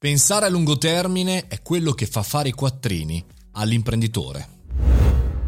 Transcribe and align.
Pensare 0.00 0.46
a 0.46 0.48
lungo 0.48 0.78
termine 0.78 1.48
è 1.48 1.60
quello 1.60 1.90
che 1.90 2.06
fa 2.06 2.22
fare 2.22 2.50
i 2.50 2.52
quattrini 2.52 3.20
all'imprenditore. 3.54 4.48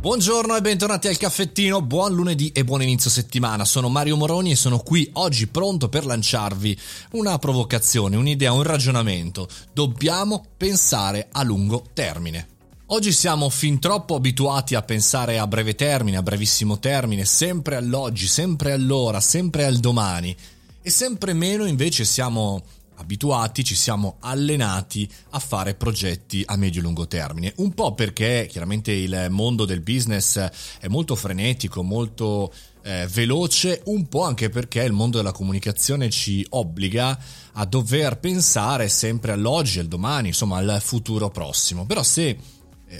Buongiorno 0.00 0.56
e 0.56 0.60
bentornati 0.60 1.06
al 1.06 1.16
caffettino, 1.16 1.80
buon 1.80 2.12
lunedì 2.12 2.50
e 2.50 2.64
buon 2.64 2.82
inizio 2.82 3.08
settimana. 3.08 3.64
Sono 3.64 3.88
Mario 3.88 4.16
Moroni 4.16 4.50
e 4.50 4.56
sono 4.56 4.80
qui 4.80 5.08
oggi 5.12 5.46
pronto 5.46 5.88
per 5.88 6.04
lanciarvi 6.04 6.76
una 7.12 7.38
provocazione, 7.38 8.16
un'idea, 8.16 8.50
un 8.50 8.64
ragionamento. 8.64 9.46
Dobbiamo 9.72 10.44
pensare 10.56 11.28
a 11.30 11.44
lungo 11.44 11.84
termine. 11.92 12.48
Oggi 12.86 13.12
siamo 13.12 13.48
fin 13.48 13.78
troppo 13.78 14.16
abituati 14.16 14.74
a 14.74 14.82
pensare 14.82 15.38
a 15.38 15.46
breve 15.46 15.76
termine, 15.76 16.16
a 16.16 16.22
brevissimo 16.24 16.80
termine, 16.80 17.24
sempre 17.24 17.76
all'oggi, 17.76 18.26
sempre 18.26 18.72
all'ora, 18.72 19.20
sempre 19.20 19.66
al 19.66 19.76
domani 19.76 20.36
e 20.82 20.90
sempre 20.90 21.32
meno 21.32 21.64
invece 21.64 22.04
siamo 22.04 22.60
abituati, 22.96 23.64
ci 23.64 23.74
siamo 23.74 24.16
allenati 24.20 25.08
a 25.30 25.38
fare 25.38 25.74
progetti 25.74 26.42
a 26.44 26.56
medio-lungo 26.56 27.06
termine. 27.06 27.52
Un 27.56 27.72
po' 27.74 27.94
perché 27.94 28.46
chiaramente 28.48 28.92
il 28.92 29.26
mondo 29.30 29.64
del 29.64 29.80
business 29.80 30.38
è 30.78 30.88
molto 30.88 31.14
frenetico, 31.14 31.82
molto 31.82 32.52
eh, 32.82 33.06
veloce, 33.10 33.82
un 33.86 34.08
po' 34.08 34.24
anche 34.24 34.48
perché 34.48 34.82
il 34.82 34.92
mondo 34.92 35.18
della 35.18 35.32
comunicazione 35.32 36.10
ci 36.10 36.44
obbliga 36.50 37.18
a 37.52 37.64
dover 37.64 38.18
pensare 38.18 38.88
sempre 38.88 39.32
all'oggi, 39.32 39.78
al 39.78 39.86
domani, 39.86 40.28
insomma 40.28 40.58
al 40.58 40.78
futuro 40.82 41.30
prossimo. 41.30 41.86
Però 41.86 42.02
se 42.02 42.36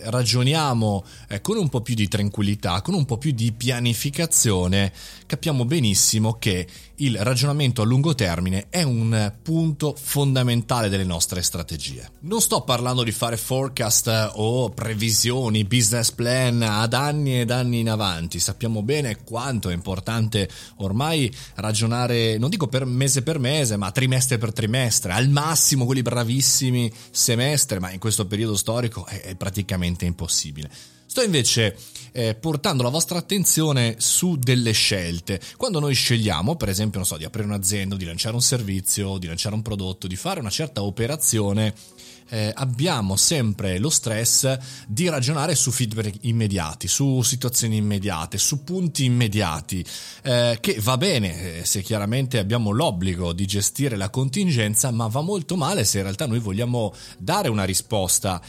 ragioniamo 0.05 1.05
eh, 1.29 1.41
con 1.41 1.57
un 1.57 1.69
po' 1.69 1.81
più 1.81 1.95
di 1.95 2.09
tranquillità, 2.09 2.81
con 2.81 2.95
un 2.95 3.05
po' 3.05 3.19
più 3.19 3.33
di 3.33 3.53
pianificazione, 3.53 4.93
capiamo 5.27 5.65
benissimo 5.65 6.39
che 6.39 6.67
il 6.97 7.19
ragionamento 7.19 7.83
a 7.83 7.85
lungo 7.85 8.15
termine 8.15 8.67
è 8.69 8.83
un 8.83 9.33
punto 9.43 9.95
fondamentale 10.01 10.89
delle 10.89 11.05
nostre 11.05 11.43
strategie. 11.43 12.09
Non 12.21 12.41
sto 12.41 12.63
parlando 12.63 13.03
di 13.03 13.11
fare 13.11 13.37
forecast 13.37 14.33
o 14.35 14.71
previsioni, 14.71 15.65
business 15.65 16.13
plan 16.13 16.63
ad 16.63 16.95
anni 16.95 17.41
ed 17.41 17.51
anni 17.51 17.81
in 17.81 17.91
avanti. 17.91 18.39
Sappiamo 18.39 18.83
bene 18.83 19.19
quanto 19.25 19.69
è 19.69 19.75
importante 19.75 20.49
ormai 20.77 21.33
ragionare, 21.57 22.39
non 22.39 22.51
dico 22.51 22.69
per 22.69 22.85
mese 22.85 23.23
per 23.23 23.39
mese, 23.39 23.77
ma 23.77 23.91
trimestre 23.91 24.39
per 24.39 24.53
trimestre, 24.53 25.13
al 25.13 25.29
massimo 25.29 25.85
quelli 25.85 26.03
bravissimi 26.03 26.93
semestre, 27.11 27.81
ma 27.81 27.91
in 27.91 27.99
questo 27.99 28.27
periodo 28.27 28.57
storico 28.57 29.07
è, 29.07 29.23
è 29.23 29.35
praticamente 29.83 30.07
impossibile. 30.07 30.71
Sto 31.13 31.23
invece 31.23 31.77
eh, 32.13 32.35
portando 32.35 32.83
la 32.83 32.89
vostra 32.89 33.19
attenzione 33.19 33.97
su 33.99 34.37
delle 34.37 34.73
scelte. 34.73 35.43
Quando 35.59 35.79
noi 35.79 35.93
scegliamo, 35.93 36.57
per 36.57 36.71
esempio, 36.71 37.05
so, 37.05 37.19
di 37.19 37.25
aprire 37.25 37.47
un'azienda, 37.47 37.97
di 37.97 38.07
lanciare 38.07 38.35
un 38.35 38.41
servizio, 38.41 39.19
di 39.19 39.27
lanciare 39.27 39.55
un 39.55 39.61
prodotto, 39.61 40.07
di 40.07 40.17
fare 40.17 40.41
una 40.41 40.49
certa 40.49 40.83
operazione, 40.83 41.75
eh, 42.33 42.51
abbiamo 42.55 43.17
sempre 43.17 43.79
lo 43.79 43.91
stress 43.91 44.57
di 44.87 45.09
ragionare 45.11 45.55
su 45.55 45.71
feedback 45.71 46.17
immediati, 46.23 46.89
su 46.89 47.21
situazioni 47.21 47.77
immediate, 47.77 48.39
su 48.39 48.65
punti 48.65 49.05
immediati, 49.05 49.85
eh, 50.23 50.57
che 50.61 50.79
va 50.81 50.97
bene 50.97 51.59
eh, 51.59 51.65
se 51.67 51.83
chiaramente 51.83 52.39
abbiamo 52.39 52.71
l'obbligo 52.71 53.35
di 53.35 53.45
gestire 53.45 53.97
la 53.97 54.09
contingenza, 54.09 54.91
ma 54.91 55.09
va 55.09 55.21
molto 55.21 55.57
male 55.57 55.85
se 55.85 55.99
in 55.99 56.05
realtà 56.05 56.27
noi 56.27 56.39
vogliamo 56.39 56.95
dare 57.19 57.51
una 57.51 57.65
risposta 57.65 58.41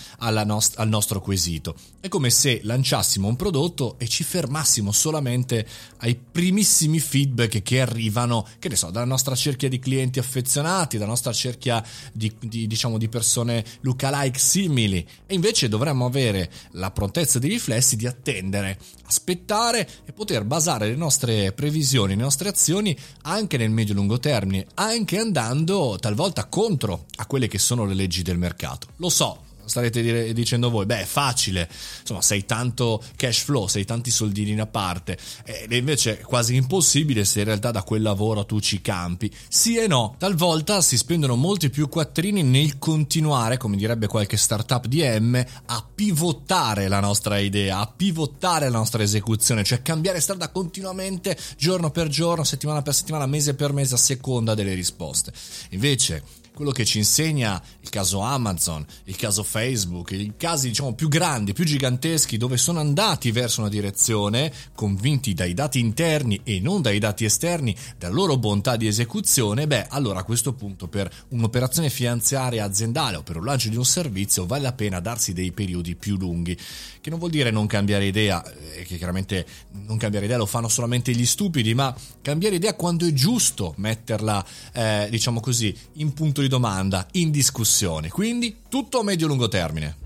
nost- 0.45 0.80
al 0.80 0.88
nostro 0.88 1.20
quesito. 1.20 1.75
È 2.00 2.08
come 2.08 2.30
se 2.30 2.52
lanciassimo 2.63 3.27
un 3.27 3.35
prodotto 3.35 3.97
e 3.97 4.07
ci 4.07 4.23
fermassimo 4.23 4.91
solamente 4.91 5.65
ai 5.97 6.15
primissimi 6.15 6.99
feedback 6.99 7.61
che 7.61 7.81
arrivano, 7.81 8.47
che 8.59 8.69
ne 8.69 8.75
so, 8.75 8.91
dalla 8.91 9.05
nostra 9.05 9.35
cerchia 9.35 9.69
di 9.69 9.79
clienti 9.79 10.19
affezionati, 10.19 10.97
dalla 10.97 11.09
nostra 11.09 11.33
cerchia 11.33 11.83
di, 12.11 12.31
di, 12.39 12.67
diciamo, 12.67 12.97
di 12.97 13.09
persone 13.09 13.63
lookalike 13.81 14.39
simili 14.39 15.05
e 15.25 15.33
invece 15.33 15.69
dovremmo 15.69 16.05
avere 16.05 16.51
la 16.71 16.91
prontezza 16.91 17.39
dei 17.39 17.49
riflessi 17.49 17.95
di 17.95 18.07
attendere, 18.07 18.77
aspettare 19.05 19.87
e 20.05 20.11
poter 20.13 20.43
basare 20.43 20.87
le 20.87 20.95
nostre 20.95 21.52
previsioni, 21.52 22.15
le 22.15 22.21
nostre 22.21 22.49
azioni 22.49 22.95
anche 23.23 23.58
nel 23.58 23.71
medio-lungo 23.71 24.19
termine, 24.19 24.67
anche 24.75 25.17
andando 25.17 25.97
talvolta 25.99 26.45
contro 26.45 27.05
a 27.15 27.25
quelle 27.25 27.47
che 27.47 27.59
sono 27.59 27.86
le 27.86 27.93
leggi 27.93 28.21
del 28.21 28.37
mercato. 28.37 28.87
Lo 28.97 29.09
so, 29.09 29.52
starete 29.65 30.01
dire, 30.01 30.33
dicendo 30.33 30.69
voi, 30.69 30.85
beh, 30.85 31.01
è 31.01 31.05
facile, 31.05 31.69
insomma, 31.99 32.21
sei 32.21 32.45
tanto 32.45 33.01
cash 33.15 33.39
flow, 33.39 33.67
sei 33.67 33.85
tanti 33.85 34.11
soldini 34.11 34.51
in 34.51 34.67
parte, 34.71 35.17
ed 35.43 35.71
invece 35.71 36.19
è 36.19 36.21
quasi 36.21 36.55
impossibile 36.55 37.25
se 37.25 37.39
in 37.39 37.45
realtà 37.45 37.71
da 37.71 37.83
quel 37.83 38.01
lavoro 38.01 38.45
tu 38.45 38.59
ci 38.59 38.81
campi. 38.81 39.31
Sì 39.47 39.77
e 39.77 39.87
no, 39.87 40.15
talvolta 40.17 40.81
si 40.81 40.97
spendono 40.97 41.35
molti 41.35 41.69
più 41.69 41.89
quattrini 41.89 42.43
nel 42.43 42.77
continuare, 42.77 43.57
come 43.57 43.77
direbbe 43.77 44.07
qualche 44.07 44.37
startup 44.37 44.85
DM, 44.87 45.43
a 45.65 45.85
pivotare 45.93 46.87
la 46.87 46.99
nostra 46.99 47.37
idea, 47.37 47.80
a 47.80 47.87
pivotare 47.87 48.69
la 48.69 48.77
nostra 48.77 49.03
esecuzione, 49.03 49.63
cioè 49.63 49.81
cambiare 49.81 50.19
strada 50.19 50.49
continuamente, 50.49 51.37
giorno 51.57 51.91
per 51.91 52.07
giorno, 52.07 52.43
settimana 52.43 52.81
per 52.81 52.93
settimana, 52.93 53.25
mese 53.25 53.53
per 53.53 53.73
mese, 53.73 53.95
a 53.95 53.97
seconda 53.97 54.53
delle 54.53 54.73
risposte. 54.73 55.31
Invece, 55.69 56.23
quello 56.53 56.71
che 56.71 56.86
ci 56.86 56.99
insegna 56.99 57.61
il 57.81 57.89
caso 57.89 58.19
Amazon, 58.19 58.86
il 59.05 59.15
caso 59.15 59.43
Facebook, 59.43 60.11
i 60.11 60.33
casi 60.37 60.67
diciamo 60.67 60.93
più 60.93 61.08
grandi, 61.08 61.53
più 61.53 61.65
giganteschi 61.65 62.37
dove 62.37 62.58
sono 62.58 62.80
andati 62.80 63.31
verso 63.31 63.61
una 63.61 63.69
direzione 63.69 64.53
convinti 64.75 65.33
dai 65.33 65.53
dati 65.53 65.80
interni 65.80 66.39
e 66.43 66.59
non 66.59 66.81
dai 66.81 66.99
dati 66.99 67.25
esterni, 67.25 67.75
dalla 67.97 68.13
loro 68.13 68.37
bontà 68.37 68.75
di 68.75 68.87
esecuzione, 68.87 69.65
beh, 69.65 69.87
allora 69.89 70.19
a 70.19 70.23
questo 70.23 70.53
punto 70.53 70.87
per 70.87 71.11
un'operazione 71.30 71.89
finanziaria 71.89 72.63
aziendale 72.63 73.17
o 73.17 73.23
per 73.23 73.37
un 73.37 73.45
lancio 73.45 73.69
di 73.69 73.75
un 73.75 73.86
servizio 73.86 74.45
vale 74.45 74.61
la 74.63 74.73
pena 74.73 74.99
darsi 74.99 75.33
dei 75.33 75.52
periodi 75.52 75.95
più 75.95 76.17
lunghi, 76.17 76.58
che 77.02 77.09
non 77.09 77.19
vuol 77.19 77.31
dire 77.31 77.49
non 77.49 77.65
cambiare 77.65 78.05
idea, 78.05 78.43
eh, 78.43 78.83
che 78.83 78.97
chiaramente 78.97 79.45
non 79.71 79.97
cambiare 79.97 80.25
idea 80.25 80.37
lo 80.37 80.45
fanno 80.45 80.67
solamente 80.67 81.11
gli 81.13 81.25
stupidi, 81.25 81.73
ma 81.73 81.93
cambiare 82.21 82.55
idea 82.55 82.75
quando 82.75 83.08
è 83.08 83.11
giusto 83.11 83.73
metterla, 83.77 84.45
eh, 84.71 85.08
diciamo 85.09 85.39
così, 85.39 85.75
in 85.93 86.13
punto 86.13 86.42
di 86.43 86.49
domanda 86.49 87.08
in 87.14 87.31
discussione, 87.31 88.09
quindi 88.09 88.58
tutto 88.70 88.99
a 88.99 89.04
medio-lungo 89.04 89.48
termine. 89.48 89.98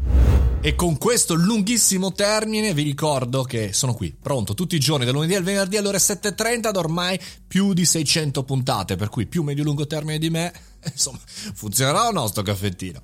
E 0.59 0.75
con 0.75 0.97
questo 0.97 1.35
lunghissimo 1.35 2.11
termine 2.13 2.73
vi 2.73 2.83
ricordo 2.83 3.43
che 3.43 3.73
sono 3.73 3.93
qui, 3.93 4.15
pronto 4.19 4.53
tutti 4.53 4.75
i 4.75 4.79
giorni, 4.79 5.05
dal 5.05 5.13
lunedì 5.13 5.35
al 5.35 5.43
venerdì 5.43 5.77
alle 5.77 5.87
ore 5.89 5.97
7.30 5.99 6.67
ad 6.67 6.75
ormai 6.77 7.19
più 7.47 7.73
di 7.73 7.85
600 7.85 8.43
puntate, 8.43 8.95
per 8.95 9.09
cui 9.09 9.27
più 9.27 9.43
medio-lungo 9.43 9.85
termine 9.85 10.17
di 10.17 10.29
me, 10.29 10.51
insomma, 10.91 11.19
funzionerà 11.25 12.07
o 12.07 12.11
no 12.11 12.27
sto 12.27 12.41
caffettino? 12.41 13.01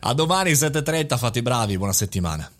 A 0.00 0.14
domani 0.14 0.52
7.30, 0.52 1.18
fate 1.18 1.40
i 1.40 1.42
bravi, 1.42 1.76
buona 1.76 1.92
settimana. 1.92 2.50